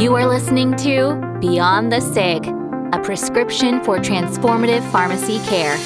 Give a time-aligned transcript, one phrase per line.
[0.00, 2.48] You are listening to Beyond the SIG,
[2.92, 5.76] a prescription for transformative pharmacy care.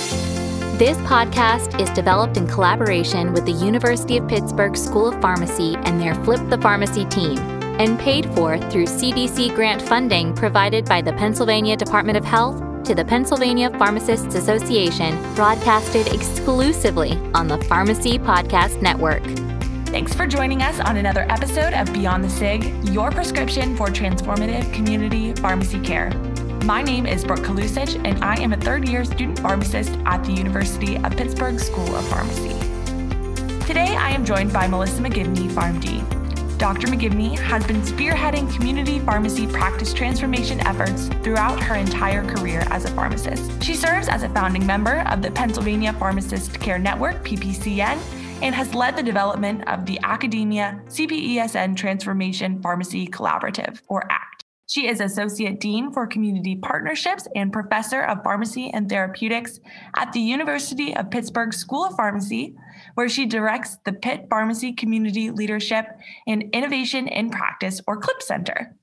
[0.79, 6.00] This podcast is developed in collaboration with the University of Pittsburgh School of Pharmacy and
[6.00, 7.36] their Flip the Pharmacy team,
[7.79, 12.95] and paid for through CDC grant funding provided by the Pennsylvania Department of Health to
[12.95, 19.22] the Pennsylvania Pharmacists Association, broadcasted exclusively on the Pharmacy Podcast Network.
[19.90, 24.70] Thanks for joining us on another episode of Beyond the SIG, your prescription for transformative
[24.74, 26.11] community pharmacy care.
[26.64, 30.32] My name is Brooke Kalusic, and I am a third year student pharmacist at the
[30.32, 32.52] University of Pittsburgh School of Pharmacy.
[33.66, 36.58] Today, I am joined by Melissa McGivney, PharmD.
[36.58, 36.89] Dr.
[36.89, 42.91] McGivney has been spearheading community pharmacy practice transformation efforts throughout her entire career as a
[42.91, 43.64] pharmacist.
[43.64, 47.98] She serves as a founding member of the Pennsylvania Pharmacist Care Network, PPCN,
[48.41, 54.45] and has led the development of the Academia CPESN Transformation Pharmacy Collaborative, or ACT.
[54.69, 59.58] She is Associate Dean for Community Partnerships and Professor of Pharmacy and Therapeutics
[59.97, 62.55] at the University of Pittsburgh School of Pharmacy,
[62.95, 65.86] where she directs the Pitt Pharmacy Community Leadership
[66.27, 68.77] and Innovation in Practice, or CLIP Center.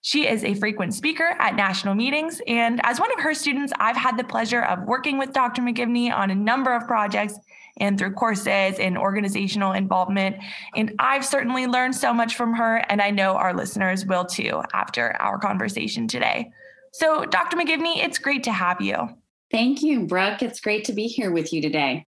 [0.00, 3.96] She is a frequent speaker at national meetings, and as one of her students, I've
[3.96, 5.62] had the pleasure of working with Dr.
[5.62, 7.38] McGivney on a number of projects
[7.78, 10.36] and through courses and organizational involvement.
[10.76, 14.62] And I've certainly learned so much from her, and I know our listeners will too
[14.72, 16.50] after our conversation today.
[16.92, 17.56] So, Dr.
[17.56, 19.08] McGivney, it's great to have you.
[19.50, 20.42] Thank you, Brooke.
[20.42, 22.06] It's great to be here with you today.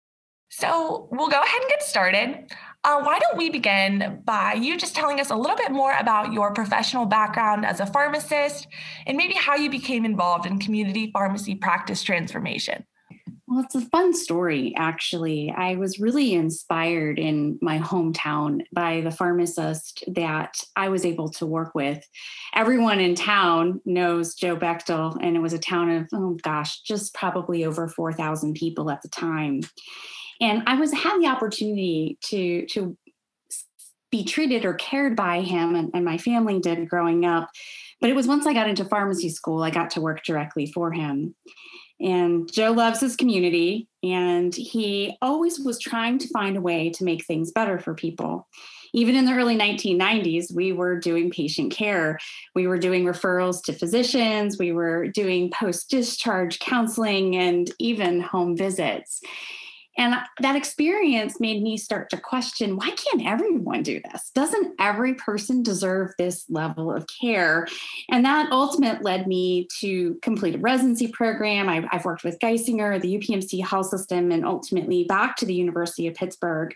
[0.50, 2.52] So, we'll go ahead and get started.
[2.84, 6.34] Uh, why don't we begin by you just telling us a little bit more about
[6.34, 8.68] your professional background as a pharmacist
[9.06, 12.84] and maybe how you became involved in community pharmacy practice transformation?
[13.46, 15.52] Well, it's a fun story, actually.
[15.54, 21.44] I was really inspired in my hometown by the pharmacist that I was able to
[21.44, 22.02] work with.
[22.54, 27.12] Everyone in town knows Joe Bechtel, and it was a town of, oh gosh, just
[27.12, 29.60] probably over 4,000 people at the time.
[30.40, 32.96] And I was had the opportunity to, to
[34.10, 37.50] be treated or cared by him, and, and my family did growing up.
[38.00, 40.92] But it was once I got into pharmacy school, I got to work directly for
[40.92, 41.34] him.
[42.04, 47.04] And Joe loves his community, and he always was trying to find a way to
[47.04, 48.46] make things better for people.
[48.92, 52.18] Even in the early 1990s, we were doing patient care.
[52.54, 58.54] We were doing referrals to physicians, we were doing post discharge counseling, and even home
[58.54, 59.22] visits.
[59.96, 64.30] And that experience made me start to question why can't everyone do this?
[64.34, 67.66] Doesn't every person deserve this level of care?
[68.10, 71.68] And that ultimately led me to complete a residency program.
[71.68, 76.06] I've, I've worked with Geisinger, the UPMC health system, and ultimately back to the University
[76.06, 76.74] of Pittsburgh.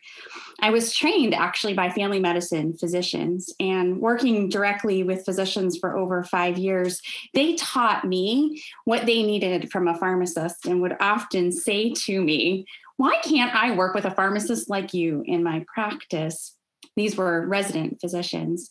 [0.61, 6.23] I was trained actually by family medicine physicians and working directly with physicians for over
[6.23, 7.03] five years.
[7.35, 12.67] They taught me what they needed from a pharmacist and would often say to me,
[12.99, 16.55] why can't I work with a pharmacist like you in my practice?
[16.97, 18.69] These were resident physicians.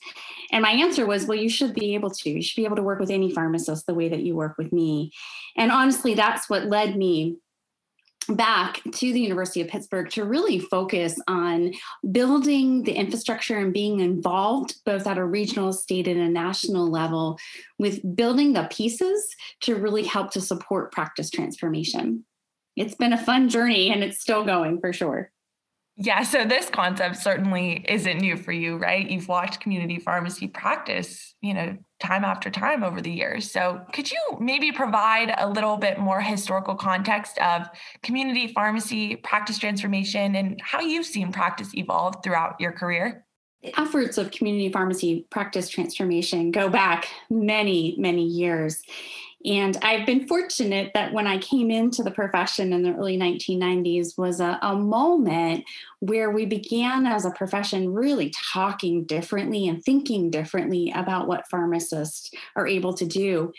[0.52, 2.30] And my answer was, well, you should be able to.
[2.30, 4.74] You should be able to work with any pharmacist the way that you work with
[4.74, 5.14] me.
[5.56, 7.38] And honestly, that's what led me
[8.28, 11.72] back to the University of Pittsburgh to really focus on
[12.12, 17.40] building the infrastructure and being involved both at a regional, state, and a national level
[17.80, 22.26] with building the pieces to really help to support practice transformation
[22.78, 25.32] it's been a fun journey and it's still going for sure.
[26.00, 29.10] Yeah, so this concept certainly isn't new for you, right?
[29.10, 33.52] You've watched community pharmacy practice, you know, time after time over the years.
[33.52, 37.68] So, could you maybe provide a little bit more historical context of
[38.04, 43.26] community pharmacy practice transformation and how you've seen practice evolve throughout your career?
[43.64, 48.82] The efforts of community pharmacy practice transformation go back many, many years.
[49.46, 54.18] And I've been fortunate that when I came into the profession in the early 1990s
[54.18, 55.64] was a, a, moment
[56.00, 62.32] where we began as a profession really talking differently and thinking differently about what pharmacists
[62.56, 63.54] are able to do.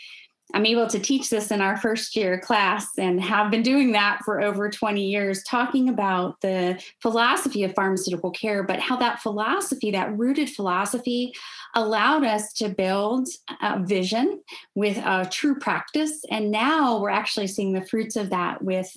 [0.53, 4.19] I'm able to teach this in our first year class and have been doing that
[4.25, 9.91] for over 20 years, talking about the philosophy of pharmaceutical care, but how that philosophy,
[9.91, 11.33] that rooted philosophy,
[11.75, 13.27] allowed us to build
[13.61, 14.41] a vision
[14.73, 16.23] with a true practice.
[16.31, 18.91] And now we're actually seeing the fruits of that with,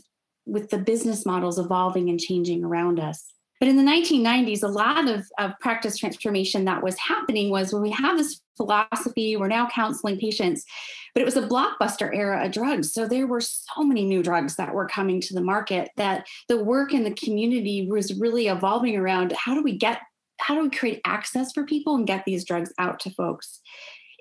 [0.47, 3.33] with the business models evolving and changing around us.
[3.63, 7.83] But in the 1990s, a lot of, of practice transformation that was happening was when
[7.83, 10.65] we have this philosophy, we're now counseling patients,
[11.15, 12.93] but it was a blockbuster era of drugs.
[12.93, 16.63] So there were so many new drugs that were coming to the market that the
[16.63, 20.01] work in the community was really evolving around how do we get,
[20.39, 23.61] how do we create access for people and get these drugs out to folks?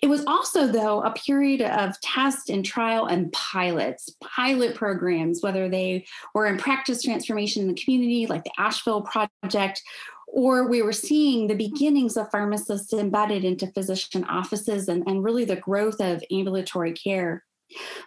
[0.02, 5.70] It was also, though, a period of test and trial and pilots, pilot programs, whether
[5.70, 9.84] they were in practice transformation in the community, like the Asheville Project,
[10.32, 15.46] or we were seeing the beginnings of pharmacists embedded into physician offices and, and really
[15.46, 17.44] the growth of ambulatory care.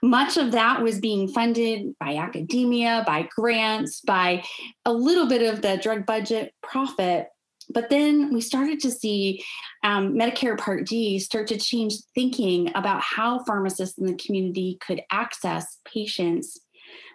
[0.03, 4.43] Much of that was being funded by academia, by grants, by
[4.85, 7.29] a little bit of the drug budget profit.
[7.71, 9.43] But then we started to see
[9.83, 15.01] um, Medicare Part D start to change thinking about how pharmacists in the community could
[15.11, 16.61] access patients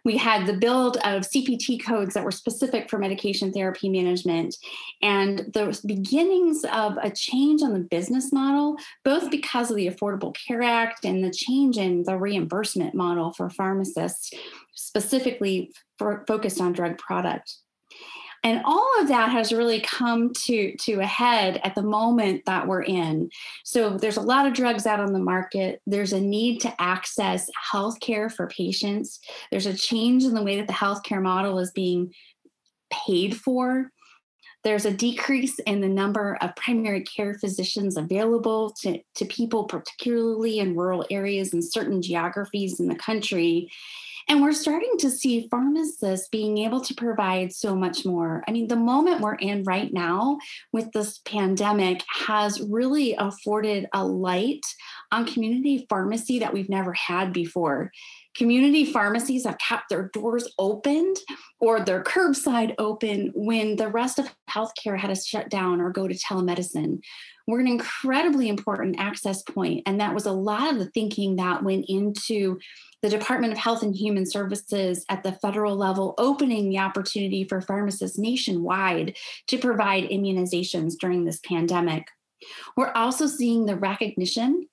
[0.06, 4.56] we had the build of CPT codes that were specific for medication therapy management
[5.02, 10.36] and the beginnings of a change on the business model, both because of the Affordable
[10.36, 14.31] Care Act and the change in the reimbursement model for pharmacists,
[14.74, 17.56] specifically for, focused on drug product.
[18.44, 22.68] And all of that has really come to, to a head at the moment that
[22.68, 23.30] we're in.
[23.63, 25.81] So there's a lot of drugs out on the market.
[25.86, 29.19] There's a need to access healthcare for patients.
[29.51, 32.13] There's a change in the way that the healthcare model is being
[32.91, 33.91] paid for.
[34.63, 40.59] There's a decrease in the number of primary care physicians available to, to people, particularly
[40.59, 43.71] in rural areas and certain geographies in the country.
[44.30, 48.44] And we're starting to see pharmacists being able to provide so much more.
[48.48, 50.38] I mean, the moment we're in right now
[50.72, 54.62] with this pandemic has really afforded a light
[55.12, 57.92] on community pharmacy that we've never had before.
[58.38, 61.18] Community pharmacies have kept their doors opened
[61.60, 66.08] or their curbside open when the rest of healthcare had to shut down or go
[66.08, 67.00] to telemedicine.
[67.48, 71.64] We're an incredibly important access point, and that was a lot of the thinking that
[71.64, 72.60] went into
[73.01, 77.62] the Department of Health and Human Services at the federal level opening the opportunity for
[77.62, 79.16] pharmacists nationwide
[79.48, 82.07] to provide immunizations during this pandemic.
[82.75, 84.68] We're also seeing the recognition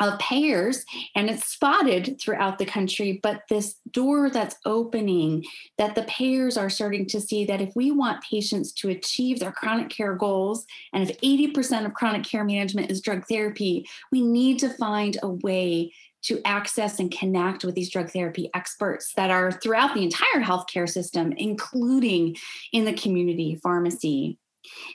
[0.00, 0.84] of payers
[1.16, 5.44] and it's spotted throughout the country but this door that's opening
[5.76, 9.52] that the payers are starting to see that if we want patients to achieve their
[9.52, 14.58] chronic care goals and if 80% of chronic care management is drug therapy we need
[14.60, 15.92] to find a way
[16.22, 20.88] to access and connect with these drug therapy experts that are throughout the entire healthcare
[20.88, 22.36] system, including
[22.72, 24.38] in the community pharmacy.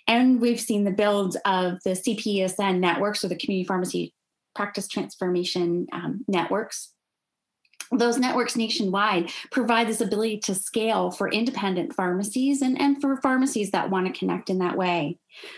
[0.08, 4.14] And we've seen the build of the CPESN networks or the community pharmacy
[4.54, 6.93] practice transformation um, networks
[7.92, 13.72] those networks nationwide provide this ability to scale for independent pharmacies and, and for pharmacies
[13.72, 15.18] that want to connect in that way.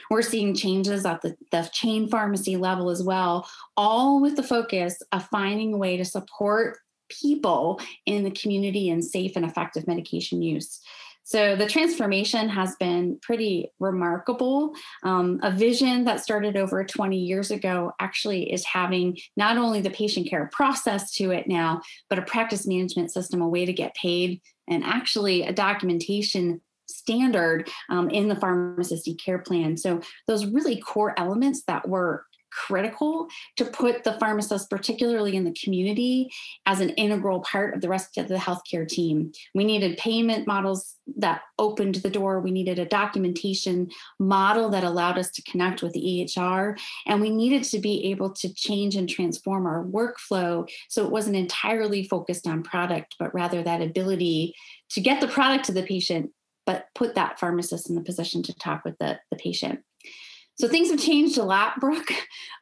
[0.10, 3.48] We're seeing changes at the, the chain pharmacy level as well,
[3.78, 6.78] all with the focus of finding a way to support
[7.10, 10.82] people in the community in safe and effective medication use.
[11.25, 14.75] So the transformation has been pretty remarkable.
[15.01, 19.89] Um, a vision that started over 20 years ago actually is having not only the
[19.89, 21.81] patient care process to it now,
[22.12, 24.39] but a practice management system, a way to get paid,
[24.69, 29.78] and actually a documentation standard um, in the pharmacist care plan.
[29.78, 32.24] So those really core elements that were
[32.56, 36.31] critical to put the pharmacist, particularly in the community,
[36.66, 39.31] as an integral part of the rest of the healthcare team.
[39.54, 42.40] We needed payment models that opened the door.
[42.40, 46.80] We needed a documentation model that allowed us to connect with the EHR.
[47.06, 51.35] And we needed to be able to change and transform our workflow so it wasn't
[51.35, 54.56] entirely focused on product, but rather that ability
[54.92, 56.31] to get the product to the patient,
[56.66, 59.81] but put that pharmacist in the position to talk with the, the patient.
[60.56, 62.12] So things have changed a lot, Brooke,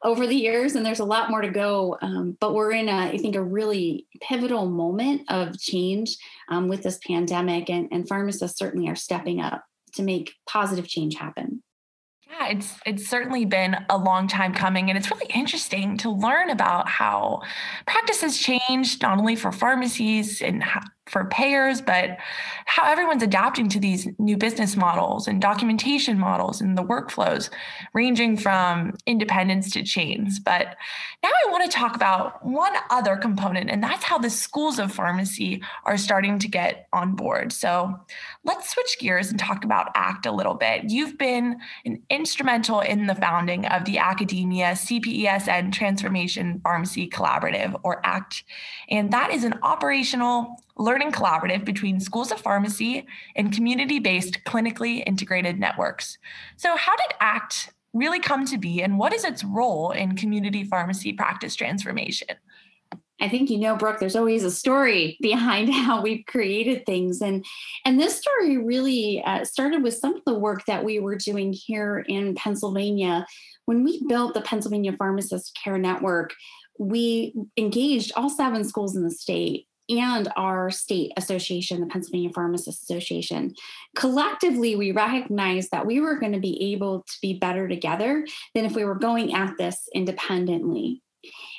[0.02, 1.96] over the years, and there's a lot more to go.
[2.02, 6.16] Um, but we're in a, I think, a really pivotal moment of change
[6.48, 11.14] um, with this pandemic, and, and pharmacists certainly are stepping up to make positive change
[11.16, 11.62] happen.
[12.28, 16.50] Yeah, it's it's certainly been a long time coming, and it's really interesting to learn
[16.50, 17.42] about how
[17.86, 20.64] practice has changed, not only for pharmacies and
[21.06, 22.16] for payers, but
[22.64, 27.50] how everyone's adapting to these new business models and documentation models and the workflows,
[27.92, 30.38] ranging from independence to chains.
[30.38, 30.76] But
[31.22, 34.92] now I want to talk about one other component, and that's how the schools of
[34.92, 37.52] pharmacy are starting to get on board.
[37.52, 37.98] So
[38.44, 40.84] let's switch gears and talk about ACT a little bit.
[40.90, 48.04] You've been an instrumental in the founding of the Academia CPESN Transformation Pharmacy Collaborative, or
[48.06, 48.44] ACT,
[48.88, 55.02] and that is an operational learning collaborative between schools of pharmacy and community based clinically
[55.06, 56.18] integrated networks.
[56.56, 60.64] So, how did ACT really come to be, and what is its role in community
[60.64, 62.28] pharmacy practice transformation?
[63.20, 67.22] I think you know, Brooke, there's always a story behind how we've created things.
[67.22, 67.44] And,
[67.84, 71.52] and this story really uh, started with some of the work that we were doing
[71.52, 73.24] here in Pennsylvania.
[73.66, 76.34] When we built the Pennsylvania Pharmacist Care Network,
[76.78, 82.82] we engaged all seven schools in the state and our state association, the Pennsylvania Pharmacists
[82.82, 83.54] Association.
[83.96, 88.64] Collectively, we recognized that we were going to be able to be better together than
[88.64, 91.02] if we were going at this independently.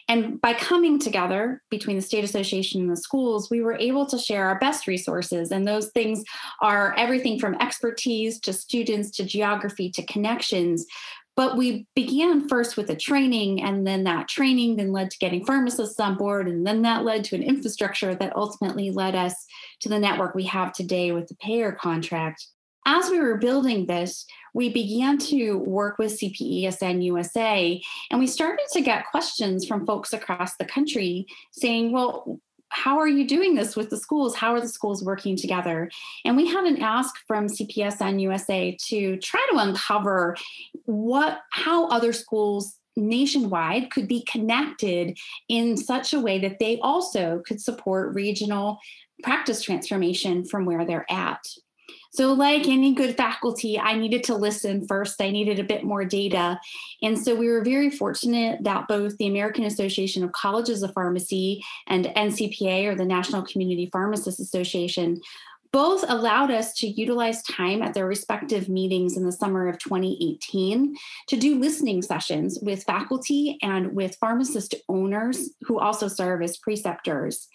[0.08, 4.20] And by coming together between the state association and the schools, we were able to
[4.20, 5.51] share our best resources.
[5.51, 6.24] And those things
[6.62, 10.86] are everything from expertise to students to geography to connections.
[11.36, 15.46] But we began first with a training, and then that training then led to getting
[15.46, 19.46] pharmacists on board, and then that led to an infrastructure that ultimately led us
[19.82, 22.48] to the network we have today with the payer contract.
[22.88, 28.68] As we were building this, we began to work with CPESN USA, and we started
[28.74, 33.75] to get questions from folks across the country saying, Well, how are you doing this
[33.75, 34.36] with the schools?
[34.36, 35.89] How are the schools working together?
[36.24, 40.36] And we had an ask from CPSN USA to try to uncover
[40.86, 45.17] what how other schools nationwide could be connected
[45.50, 48.79] in such a way that they also could support regional
[49.24, 51.45] practice transformation from where they're at.
[52.15, 55.22] So, like any good faculty, I needed to listen first.
[55.22, 56.57] I needed a bit more data.
[57.01, 61.62] And so, we were very fortunate that both the American Association of Colleges of Pharmacy
[61.88, 65.19] and NCPA, or the National Community Pharmacists Association,
[65.74, 70.95] both allowed us to utilize time at their respective meetings in the summer of 2018
[71.27, 77.50] to do listening sessions with faculty and with pharmacist owners who also serve as preceptors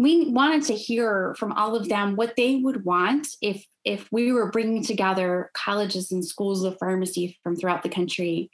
[0.00, 4.32] we wanted to hear from all of them what they would want if if we
[4.32, 8.50] were bringing together colleges and schools of pharmacy from throughout the country.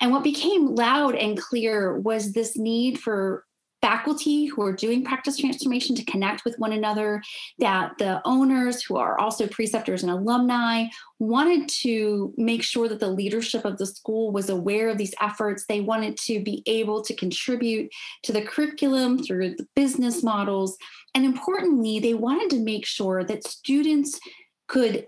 [0.00, 3.44] And what became loud and clear was this need for
[3.82, 7.22] faculty who are doing practice transformation to connect with one another,
[7.58, 10.84] that the owners who are also preceptors and alumni
[11.18, 15.64] wanted to make sure that the leadership of the school was aware of these efforts.
[15.66, 17.90] They wanted to be able to contribute
[18.24, 20.76] to the curriculum through the business models.
[21.14, 24.18] And importantly, they wanted to make sure that students
[24.68, 25.06] could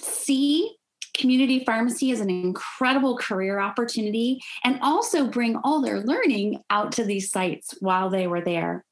[0.00, 0.76] see
[1.16, 7.04] community pharmacy is an incredible career opportunity and also bring all their learning out to
[7.04, 8.84] these sites while they were there.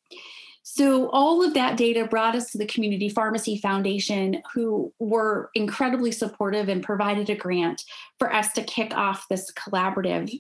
[0.62, 6.11] So, all of that data brought us to the Community Pharmacy Foundation, who were incredibly
[6.11, 7.85] supportive and provided a grant
[8.19, 10.33] for us to kick off this collaborative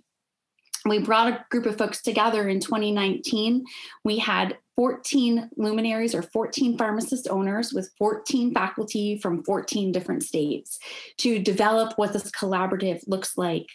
[0.86, 3.64] we brought a group of folks together in 2019.
[4.04, 10.78] We had 14 luminaries or 14 pharmacist owners with 14 faculty from 14 different states
[11.18, 13.66] to develop what this collaborative looks like.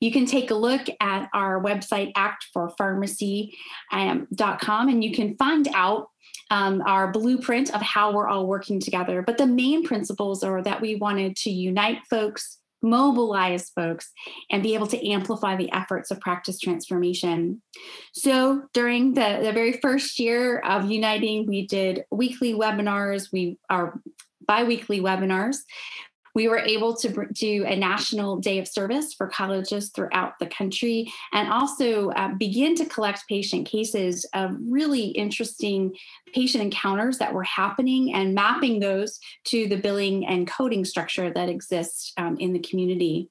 [0.00, 6.08] You can take a look at our website, actforpharmacy.com, and you can find out
[6.50, 9.22] um, our blueprint of how we're all working together.
[9.22, 14.10] But the main principles are that we wanted to unite folks mobilize folks
[14.50, 17.62] and be able to amplify the efforts of practice transformation.
[18.12, 24.00] So during the, the very first year of Uniting, we did weekly webinars, we are
[24.46, 25.58] bi-weekly webinars
[26.34, 31.12] we were able to do a national day of service for colleges throughout the country
[31.32, 35.94] and also uh, begin to collect patient cases of really interesting
[36.34, 41.48] patient encounters that were happening and mapping those to the billing and coding structure that
[41.48, 43.28] exists um, in the community.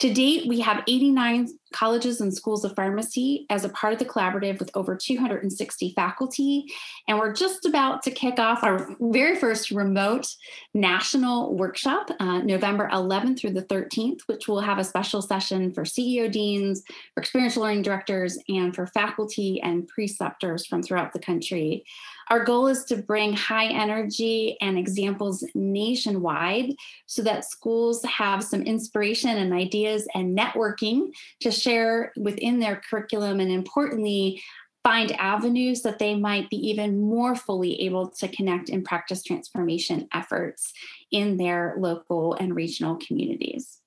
[0.00, 4.04] To date, we have 89 colleges and schools of pharmacy as a part of the
[4.04, 6.66] collaborative with over 260 faculty.
[7.06, 10.26] And we're just about to kick off our very first remote
[10.74, 15.84] national workshop, uh, November 11th through the 13th, which will have a special session for
[15.84, 16.82] CEO deans,
[17.14, 21.84] for experiential learning directors, and for faculty and preceptors from throughout the country.
[22.30, 26.74] Our goal is to bring high energy and examples nationwide
[27.06, 33.40] so that schools have some inspiration and ideas and networking to share within their curriculum
[33.40, 34.42] and importantly,
[34.84, 40.08] find avenues that they might be even more fully able to connect and practice transformation
[40.14, 40.72] efforts
[41.10, 43.77] in their local and regional communities.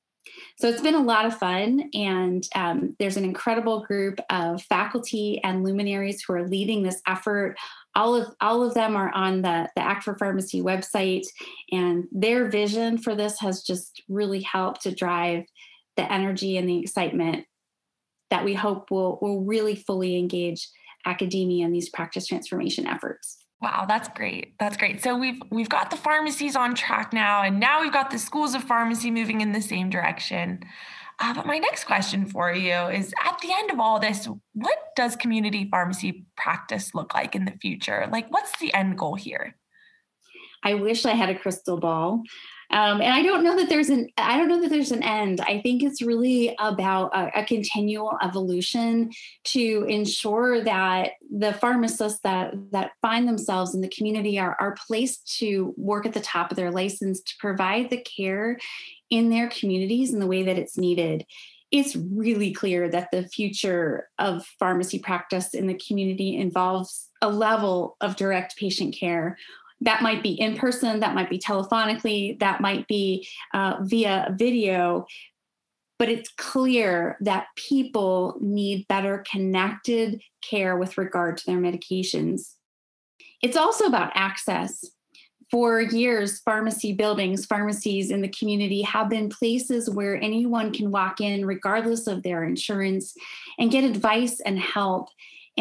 [0.58, 5.42] So it's been a lot of fun, and um, there's an incredible group of faculty
[5.44, 7.58] and luminaries who are leading this effort.
[7.96, 11.26] All of all of them are on the the Act for Pharmacy website,
[11.72, 15.46] and their vision for this has just really helped to drive
[15.98, 17.46] the energy and the excitement
[18.30, 20.68] that we hope will will really fully engage
[21.06, 23.42] academia in these practice transformation efforts.
[23.62, 24.58] Wow, that's great.
[24.60, 25.04] That's great.
[25.04, 28.56] So we've we've got the pharmacies on track now, and now we've got the schools
[28.56, 30.64] of pharmacy moving in the same direction.
[31.20, 34.78] Uh, but my next question for you is at the end of all this, what
[34.96, 38.08] does community pharmacy practice look like in the future?
[38.12, 39.56] Like, what's the end goal here?
[40.64, 42.24] I wish I had a crystal ball.
[42.72, 45.42] Um, and I don't know that there's an I don't know that there's an end.
[45.42, 49.12] I think it's really about a, a continual evolution
[49.46, 55.38] to ensure that the pharmacists that that find themselves in the community are are placed
[55.40, 58.58] to work at the top of their license to provide the care
[59.10, 61.26] in their communities in the way that it's needed
[61.72, 67.96] it's really clear that the future of pharmacy practice in the community involves a level
[68.02, 69.38] of direct patient care
[69.82, 75.06] that might be in person, that might be telephonically, that might be uh, via video.
[75.98, 82.54] But it's clear that people need better connected care with regard to their medications.
[83.42, 84.86] It's also about access.
[85.50, 91.20] For years, pharmacy buildings, pharmacies in the community have been places where anyone can walk
[91.20, 93.14] in, regardless of their insurance,
[93.60, 95.10] and get advice and help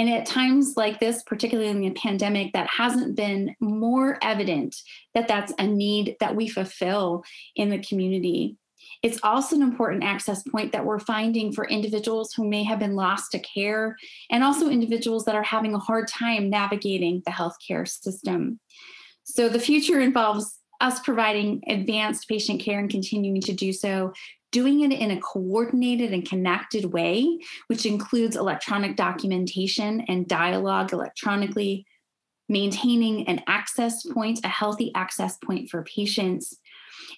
[0.00, 4.74] and at times like this, particularly in the pandemic, that hasn't been more evident
[5.12, 7.22] that that's a need that we fulfill
[7.54, 8.56] in the community.
[9.02, 12.96] It's also an important access point that we're finding for individuals who may have been
[12.96, 13.94] lost to care
[14.30, 18.58] and also individuals that are having a hard time navigating the healthcare system.
[19.24, 24.14] So the future involves us providing advanced patient care and continuing to do so
[24.52, 27.38] doing it in a coordinated and connected way,
[27.68, 31.86] which includes electronic documentation and dialogue electronically,
[32.48, 36.58] maintaining an access point, a healthy access point for patients,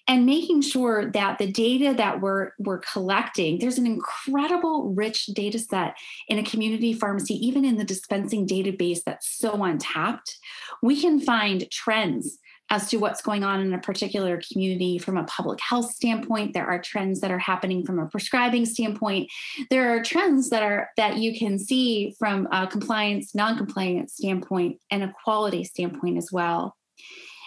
[0.08, 5.58] and making sure that the data that we're, we're collecting, there's an incredible rich data
[5.58, 5.96] set
[6.28, 10.38] in a community pharmacy, even in the dispensing database that's so untapped.
[10.82, 12.38] We can find trends
[12.72, 16.66] as to what's going on in a particular community from a public health standpoint there
[16.66, 19.30] are trends that are happening from a prescribing standpoint
[19.70, 25.04] there are trends that are that you can see from a compliance non-compliance standpoint and
[25.04, 26.74] a quality standpoint as well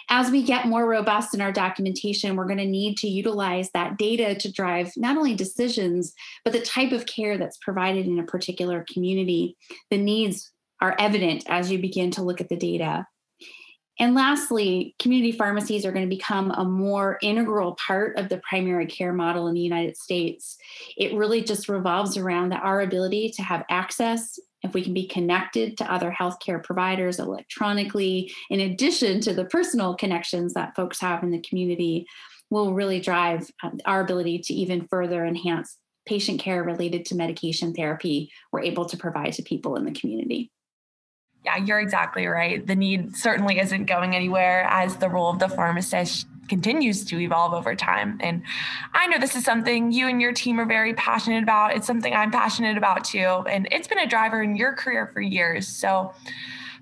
[0.08, 3.98] as we get more robust in our documentation, we're going to need to utilize that
[3.98, 6.14] data to drive not only decisions,
[6.44, 9.56] but the type of care that's provided in a particular community.
[9.90, 13.06] The needs are evident as you begin to look at the data.
[13.98, 18.86] And lastly, community pharmacies are going to become a more integral part of the primary
[18.86, 20.58] care model in the United States.
[20.96, 25.06] It really just revolves around the, our ability to have access, if we can be
[25.06, 31.22] connected to other healthcare providers electronically, in addition to the personal connections that folks have
[31.22, 32.06] in the community,
[32.50, 37.74] will really drive um, our ability to even further enhance patient care related to medication
[37.74, 40.52] therapy we're able to provide to people in the community.
[41.46, 42.66] Yeah, you're exactly right.
[42.66, 47.54] The need certainly isn't going anywhere as the role of the pharmacist continues to evolve
[47.54, 48.18] over time.
[48.20, 48.42] And
[48.94, 51.76] I know this is something you and your team are very passionate about.
[51.76, 53.44] It's something I'm passionate about too.
[53.48, 55.68] And it's been a driver in your career for years.
[55.68, 56.12] So,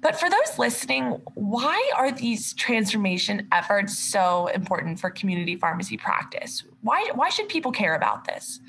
[0.00, 6.64] but for those listening, why are these transformation efforts so important for community pharmacy practice?
[6.80, 8.60] Why, why should people care about this?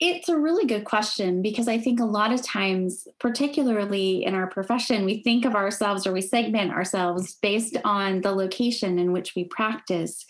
[0.00, 4.46] It's a really good question because I think a lot of times, particularly in our
[4.46, 9.34] profession, we think of ourselves or we segment ourselves based on the location in which
[9.34, 10.24] we practice.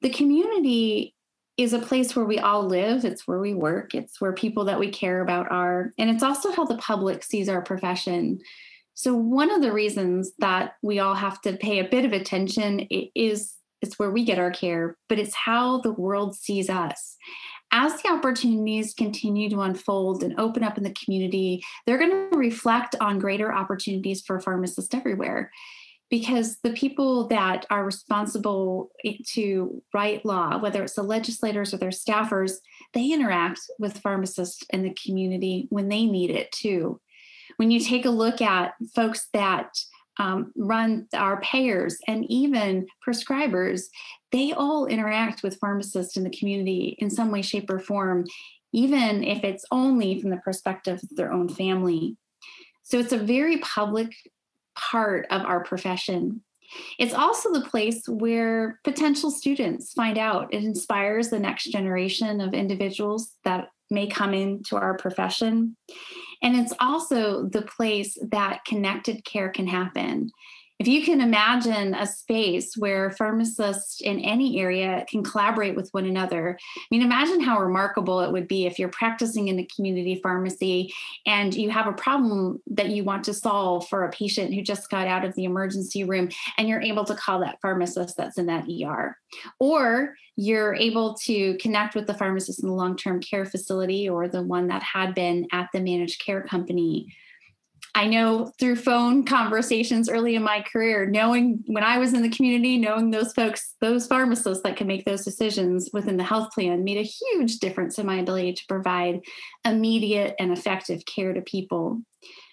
[0.00, 1.14] The community
[1.56, 4.80] is a place where we all live, it's where we work, it's where people that
[4.80, 8.40] we care about are, and it's also how the public sees our profession.
[8.94, 12.88] So, one of the reasons that we all have to pay a bit of attention
[13.14, 17.16] is it's where we get our care, but it's how the world sees us
[17.72, 22.36] as the opportunities continue to unfold and open up in the community, they're going to
[22.36, 25.50] reflect on greater opportunities for pharmacists everywhere.
[26.10, 28.90] Because the people that are responsible
[29.32, 32.56] to write law, whether it's the legislators or their staffers,
[32.92, 37.00] they interact with pharmacists in the community when they need it too.
[37.56, 39.74] When you take a look at folks that
[40.18, 43.84] um, run our payers and even prescribers,
[44.32, 48.26] they all interact with pharmacists in the community in some way, shape, or form,
[48.72, 52.16] even if it's only from the perspective of their own family.
[52.82, 54.10] So it's a very public
[54.74, 56.42] part of our profession.
[56.98, 60.52] It's also the place where potential students find out.
[60.54, 65.76] It inspires the next generation of individuals that may come into our profession.
[66.42, 70.30] And it's also the place that connected care can happen.
[70.82, 76.06] If you can imagine a space where pharmacists in any area can collaborate with one
[76.06, 80.18] another, I mean, imagine how remarkable it would be if you're practicing in a community
[80.20, 80.92] pharmacy
[81.24, 84.90] and you have a problem that you want to solve for a patient who just
[84.90, 88.46] got out of the emergency room and you're able to call that pharmacist that's in
[88.46, 89.16] that ER.
[89.60, 94.26] Or you're able to connect with the pharmacist in the long term care facility or
[94.26, 97.06] the one that had been at the managed care company
[97.94, 102.30] I know through phone conversations early in my career, knowing when I was in the
[102.30, 106.84] community, knowing those folks, those pharmacists that can make those decisions within the health plan
[106.84, 109.20] made a huge difference in my ability to provide
[109.64, 112.00] immediate and effective care to people.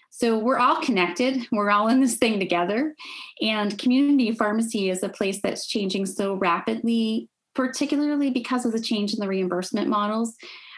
[0.10, 1.48] So we're all connected.
[1.54, 2.94] We're all in this thing together.
[3.42, 9.14] And community pharmacy is a place that's changing so rapidly, particularly because of the change
[9.14, 10.36] in the reimbursement models.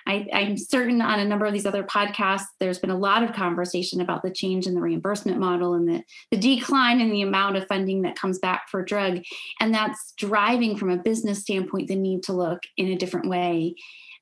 [0.07, 3.33] I, am certain on a number of these other podcasts, there's been a lot of
[3.33, 7.57] conversation about the change in the reimbursement model and the, the decline in the amount
[7.57, 9.21] of funding that comes back for drug.
[9.59, 13.75] And that's driving, from a business standpoint, the need to look in a different way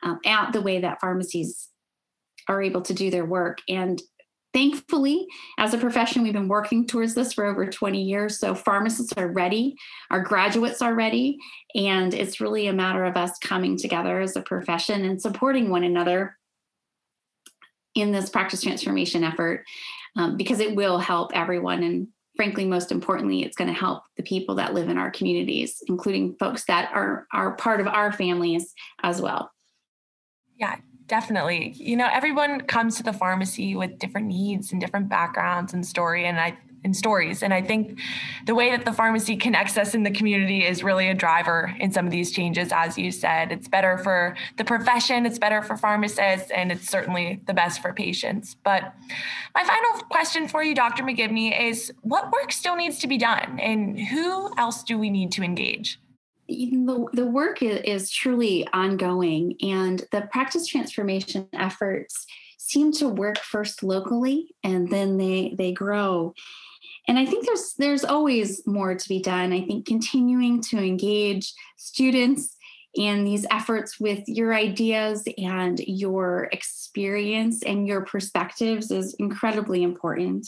[0.03, 1.69] um, at the way that pharmacies
[2.47, 3.59] are able to do their work.
[3.69, 4.01] And
[4.51, 5.27] Thankfully,
[5.59, 8.39] as a profession, we've been working towards this for over 20 years.
[8.39, 9.75] So, pharmacists are ready,
[10.09, 11.37] our graduates are ready,
[11.75, 15.83] and it's really a matter of us coming together as a profession and supporting one
[15.83, 16.35] another
[17.93, 19.65] in this practice transformation effort
[20.15, 21.83] um, because it will help everyone.
[21.83, 25.83] And frankly, most importantly, it's going to help the people that live in our communities,
[25.87, 29.51] including folks that are, are part of our families as well.
[30.57, 30.77] Yeah,
[31.09, 31.73] definitely.
[31.77, 36.25] You know, everyone comes to the pharmacy with different needs and different backgrounds and story.
[36.25, 37.43] And I and stories.
[37.43, 37.99] And I think
[38.45, 41.91] the way that the pharmacy connects us in the community is really a driver in
[41.91, 43.51] some of these changes, as you said.
[43.51, 47.93] It's better for the profession, it's better for pharmacists, and it's certainly the best for
[47.93, 48.55] patients.
[48.63, 48.93] But
[49.55, 51.03] my final question for you, Dr.
[51.03, 55.31] McGivney, is what work still needs to be done and who else do we need
[55.33, 55.99] to engage?
[56.49, 62.25] The, the work is, is truly ongoing and the practice transformation efforts
[62.57, 66.33] seem to work first locally and then they they grow.
[67.07, 69.53] And i think there's there's always more to be done.
[69.53, 72.55] I think continuing to engage students
[72.95, 80.47] in these efforts with your ideas and your experience and your perspectives is incredibly important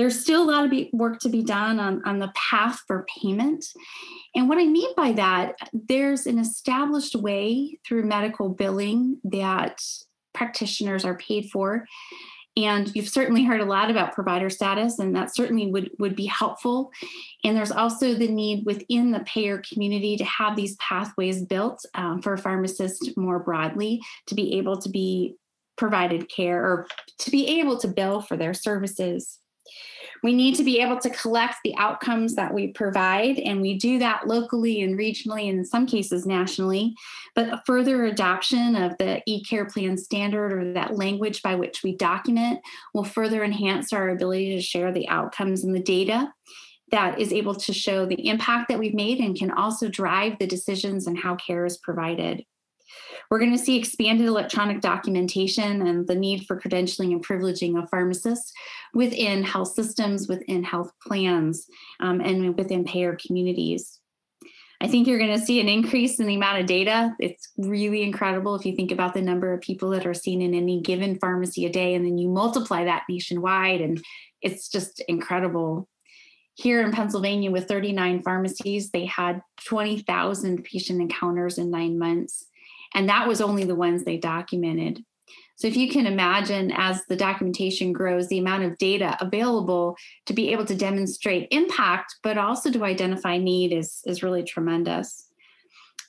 [0.00, 3.66] there's still a lot of work to be done on, on the path for payment.
[4.34, 9.82] And what I mean by that, there's an established way through medical billing that
[10.32, 11.84] practitioners are paid for.
[12.56, 16.24] And you've certainly heard a lot about provider status, and that certainly would, would be
[16.24, 16.90] helpful.
[17.44, 22.22] And there's also the need within the payer community to have these pathways built um,
[22.22, 25.36] for pharmacists more broadly to be able to be
[25.76, 26.86] provided care or
[27.18, 29.40] to be able to bill for their services.
[30.22, 33.98] We need to be able to collect the outcomes that we provide, and we do
[34.00, 36.94] that locally and regionally, and in some cases nationally.
[37.34, 41.96] But further adoption of the e care plan standard or that language by which we
[41.96, 42.60] document
[42.92, 46.32] will further enhance our ability to share the outcomes and the data
[46.90, 50.46] that is able to show the impact that we've made and can also drive the
[50.46, 52.44] decisions and how care is provided.
[53.30, 57.88] We're going to see expanded electronic documentation and the need for credentialing and privileging of
[57.88, 58.52] pharmacists
[58.92, 61.66] within health systems, within health plans,
[62.00, 64.00] um, and within payer communities.
[64.80, 67.14] I think you're going to see an increase in the amount of data.
[67.20, 70.54] It's really incredible if you think about the number of people that are seen in
[70.54, 74.02] any given pharmacy a day, and then you multiply that nationwide, and
[74.42, 75.86] it's just incredible.
[76.54, 82.46] Here in Pennsylvania, with 39 pharmacies, they had 20,000 patient encounters in nine months.
[82.94, 85.04] And that was only the ones they documented.
[85.56, 90.32] So if you can imagine as the documentation grows, the amount of data available to
[90.32, 95.26] be able to demonstrate impact, but also to identify need is, is really tremendous.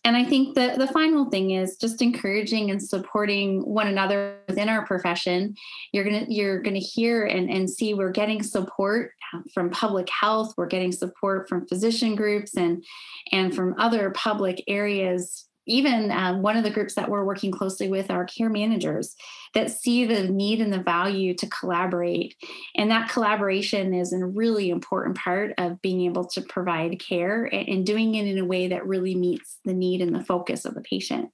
[0.04, 4.70] And I think the, the final thing is just encouraging and supporting one another within
[4.70, 5.56] our profession.
[5.91, 9.12] You're gonna you're gonna hear and, and see we're getting support
[9.54, 12.84] from public health, we're getting support from physician groups and
[13.32, 17.88] and from other public areas even um, one of the groups that we're working closely
[17.88, 19.15] with are care managers
[19.54, 22.36] that see the need and the value to collaborate.
[22.76, 27.67] And that collaboration is a really important part of being able to provide care and,
[27.67, 30.74] and doing it in a way that really meets the need and the focus of
[30.74, 31.30] the patient.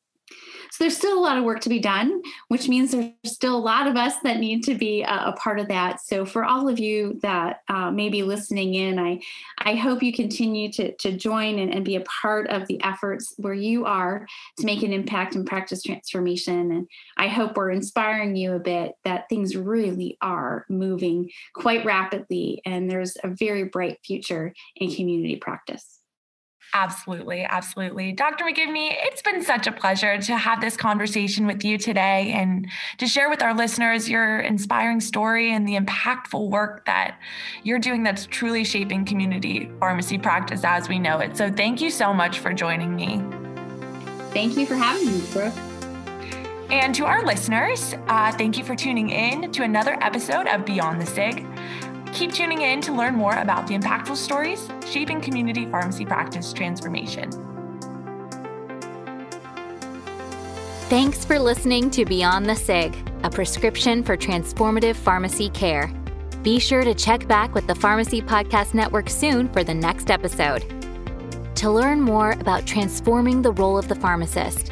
[0.72, 3.58] So there's still a lot of work to be done, which means there's still a
[3.58, 6.02] lot of us that need to be a, a part of that.
[6.02, 9.22] So for all of you that uh, may be listening in, I
[9.58, 13.34] I hope you continue to to join and, and be a part of the efforts
[13.38, 14.28] where you are
[14.58, 16.72] to make an impact and practice transformation.
[16.72, 22.62] And I hope we're inspiring you a bit that things really are moving quite rapidly,
[22.66, 26.00] and there's a very bright future in community practice.
[26.74, 28.12] Absolutely, absolutely.
[28.12, 28.44] Dr.
[28.44, 33.08] McGivney, it's been such a pleasure to have this conversation with you today and to
[33.08, 37.20] share with our listeners your inspiring story and the impactful work that
[37.64, 41.38] you're doing that's truly shaping community pharmacy practice as we know it.
[41.38, 43.24] So thank you so much for joining me.
[44.34, 45.54] Thank you for having me, Brooke.
[46.70, 51.02] And to our listeners, uh, thank you for tuning in to another episode of Beyond
[51.02, 51.46] the SIG.
[52.14, 57.32] Keep tuning in to learn more about the impactful stories shaping community pharmacy practice transformation.
[60.90, 65.92] Thanks for listening to Beyond the SIG, a prescription for transformative pharmacy care.
[66.44, 70.64] Be sure to check back with the Pharmacy Podcast Network soon for the next episode.
[71.56, 74.72] To learn more about transforming the role of the pharmacist,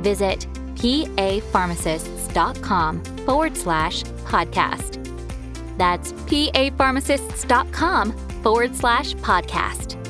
[0.00, 4.99] visit papharmacists.com forward slash podcast.
[5.80, 8.12] That's papharmacists.com
[8.42, 10.09] forward slash podcast.